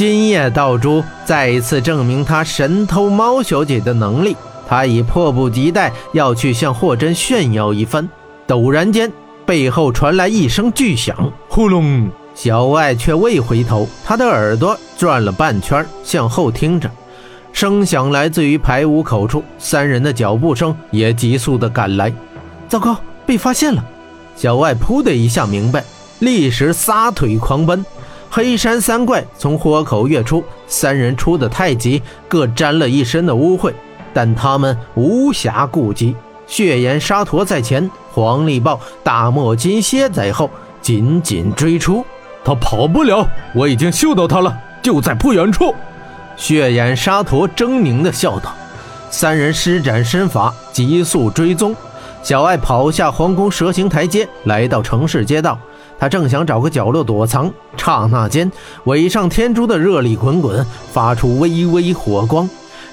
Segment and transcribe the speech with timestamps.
[0.00, 4.34] 今夜道珠再一次证明他神偷猫小姐的能力，
[4.66, 8.08] 他已迫不及待要去向霍真炫耀一番。
[8.48, 9.12] 陡然间，
[9.44, 12.08] 背后传来一声巨响，呼隆！
[12.34, 16.90] 小艾却未回头，他的耳朵转了半圈，向后听着，
[17.52, 22.10] 声响来自于排污口处，三人的脚步声也急速的赶来。
[22.70, 22.96] 糟糕，
[23.26, 23.84] 被发现了！
[24.34, 25.84] 小艾噗的一下明白，
[26.20, 27.84] 立时撒腿狂奔。
[28.32, 33.72] 黑山三怪从豁口跃出，三人出的太急，各沾了一身的污秽，
[34.14, 36.14] 但他们无暇顾及。
[36.46, 40.48] 血眼沙陀在前，黄力豹、大漠金蝎在后，
[40.80, 42.06] 紧紧追出。
[42.44, 45.74] 他跑不了，我已经嗅到他了，就在不远处。
[46.36, 48.54] 血眼沙陀狰狞地笑道。
[49.10, 51.74] 三人施展身法，急速追踪。
[52.22, 55.58] 小艾跑下皇宫蛇形台阶，来到城市街道。
[56.00, 58.50] 他正想找个角落躲藏，刹那间，
[58.84, 62.48] 尾上天珠的热力滚滚，发出微微火光。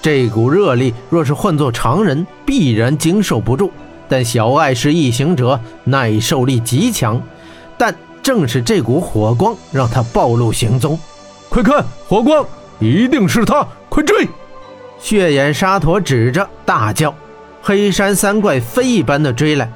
[0.00, 3.72] 这股热力若是换作常人，必然经受不住。
[4.08, 7.20] 但小艾是异行者，耐受力极强。
[7.76, 10.96] 但正是这股火光，让他暴露行踪。
[11.48, 12.46] 快看，火光，
[12.78, 13.66] 一定是他！
[13.88, 14.28] 快追！
[15.00, 17.12] 血眼沙陀指着大叫，
[17.60, 19.68] 黑山三怪飞一般的追来。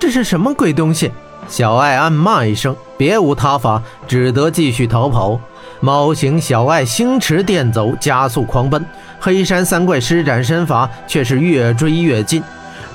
[0.00, 1.12] 这是什么鬼东西？
[1.48, 5.38] 小爱暗骂一声，别无他法，只得继续逃跑。
[5.80, 8.84] 猫形小爱星驰电走，加速狂奔。
[9.20, 12.42] 黑山三怪施展身法，却是越追越近。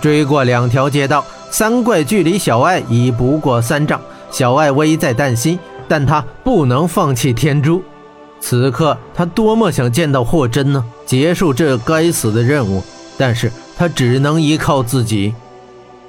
[0.00, 4.00] 追过两条街道，三怪距离小爱已不过三丈。
[4.30, 7.82] 小爱危在旦夕，但他不能放弃天珠。
[8.38, 12.84] 此刻他多么想见到霍真呢，结束这该死的任务。
[13.18, 15.34] 但是他只能依靠自己。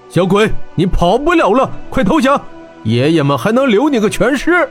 [0.09, 2.41] 小鬼，你跑不了了，快投降！
[2.83, 4.67] 爷爷们还能留你个全尸。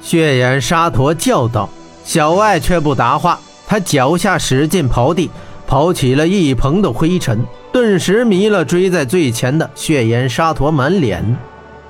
[0.00, 1.68] 血眼沙陀叫道。
[2.04, 5.30] 小艾却不答话，他脚下使劲刨地，
[5.68, 11.22] 刨起了一蓬的灰尘，顿时迷了追在最前的血眼沙陀满脸。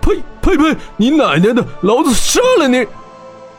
[0.00, 0.76] 呸呸呸！
[0.96, 2.86] 你奶奶的，老子杀了你！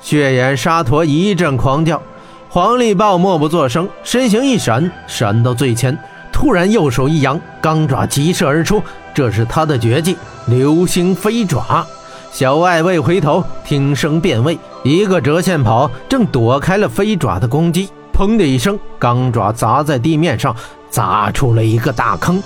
[0.02, 2.02] 血眼沙陀一阵狂叫，
[2.50, 5.98] 黄力豹默不作声，身形一闪，闪到最前。
[6.32, 8.82] 突然，右手一扬，钢爪急射而出，
[9.20, 10.16] 这是他的绝技——
[10.48, 11.86] 流星飞爪。
[12.32, 17.90] 小艾未回头，听声辨位，一个折线跑，正躲开了飞爪的攻击。
[18.14, 20.56] 砰的一声，钢爪砸在地面上，
[20.90, 22.42] 砸出了一个大坑。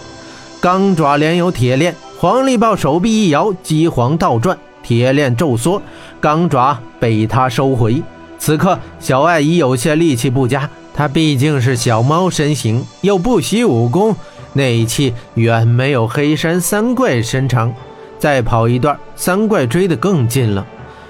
[0.59, 5.79] 钢爪连有铁链，黄力豹手臂一摇，机皇倒转，铁链骤缩，
[6.19, 8.01] 钢爪被他收回。
[8.39, 10.67] 此刻，小艾已有些力气不佳。
[10.95, 14.15] 他毕竟是小猫身形，又不习武功，
[14.53, 17.73] 内气远没有黑山三怪身长。
[18.17, 20.65] 再跑一段，三怪追得更近了。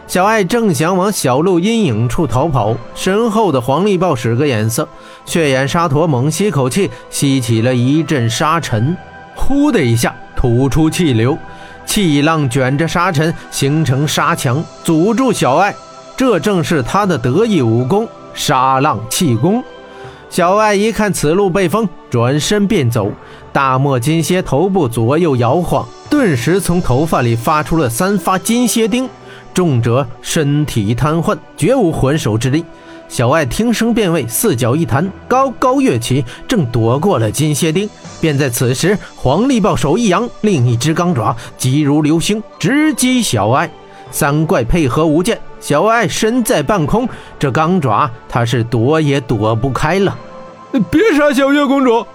[0.07, 4.87] 小艾正想往小路阴影处逃跑，身后的黄力豹使个眼色，
[5.25, 8.97] 血眼沙陀猛吸口气，吸起了一阵沙尘，
[9.35, 11.37] 呼的一下吐出气流，
[11.85, 15.73] 气浪卷着沙尘，形成沙墙，阻住小艾。
[16.17, 19.63] 这正是他的得意武功——沙浪气功。
[20.33, 23.11] 小艾一看此路被封，转身便走。
[23.51, 29.07] 大漠金蝎头部左右摇晃，顿时从头发里发出了三发金蝎钉，
[29.53, 32.65] 重者身体瘫痪，绝无还手之力。
[33.07, 37.87] 小艾听声辨位，四脚一弹，高高跃起，正躲过了金蝎钉。
[38.19, 43.69] 便在此时，黄力豹手一扬，另一只钢爪急如流星，直击小艾。
[44.09, 47.07] 三怪配合无间，小艾身在半空，
[47.39, 50.13] 这钢爪他是躲也躲不开了。
[50.91, 52.05] 别杀小月公主！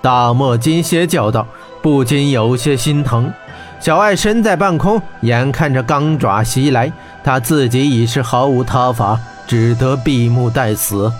[0.00, 1.46] 大漠金蝎叫道，
[1.82, 3.30] 不禁有些心疼。
[3.78, 6.90] 小艾身在半空，眼看着钢爪袭来，
[7.22, 11.12] 他自己已是毫无他法，只得闭目待死。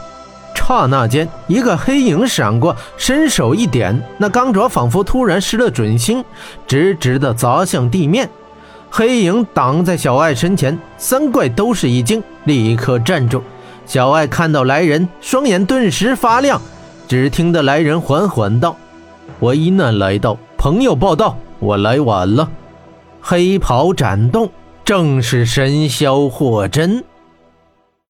[0.54, 6.24] 刹那间，一个黑影闪过，伸手一点，那钢爪仿佛突然失了准心，
[6.66, 8.30] 直直的砸向地面。
[8.96, 13.42] 黑影挡在小爱身前，三怪都是一惊，立刻站住。
[13.84, 16.62] 小爱看到来人，双眼顿时发亮。
[17.08, 18.76] 只听得来人缓缓道
[19.40, 22.48] ：“危难来到，朋友报道，我来晚了。”
[23.20, 24.48] 黑袍展动，
[24.84, 27.02] 正是神霄霍真。